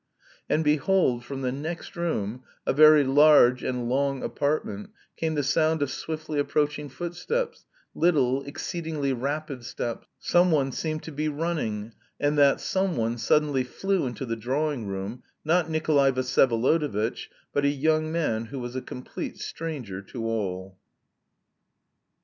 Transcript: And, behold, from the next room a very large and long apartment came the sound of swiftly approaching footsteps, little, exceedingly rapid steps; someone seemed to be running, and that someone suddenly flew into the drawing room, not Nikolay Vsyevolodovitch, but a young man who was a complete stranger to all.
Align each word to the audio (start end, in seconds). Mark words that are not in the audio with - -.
And, 0.49 0.63
behold, 0.63 1.23
from 1.23 1.43
the 1.43 1.51
next 1.51 1.95
room 1.95 2.43
a 2.65 2.73
very 2.73 3.03
large 3.03 3.61
and 3.63 3.87
long 3.87 4.23
apartment 4.23 4.89
came 5.15 5.35
the 5.35 5.43
sound 5.43 5.83
of 5.83 5.91
swiftly 5.91 6.39
approaching 6.39 6.89
footsteps, 6.89 7.67
little, 7.93 8.41
exceedingly 8.45 9.13
rapid 9.13 9.63
steps; 9.63 10.07
someone 10.17 10.71
seemed 10.71 11.03
to 11.03 11.11
be 11.11 11.29
running, 11.29 11.93
and 12.19 12.35
that 12.39 12.59
someone 12.61 13.19
suddenly 13.19 13.63
flew 13.63 14.07
into 14.07 14.25
the 14.25 14.35
drawing 14.35 14.87
room, 14.87 15.21
not 15.45 15.69
Nikolay 15.69 16.09
Vsyevolodovitch, 16.11 17.27
but 17.53 17.63
a 17.63 17.69
young 17.69 18.11
man 18.11 18.45
who 18.45 18.57
was 18.57 18.75
a 18.75 18.81
complete 18.81 19.37
stranger 19.39 20.01
to 20.01 20.25
all. 20.25 20.79